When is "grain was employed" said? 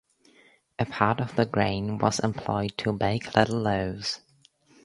1.45-2.75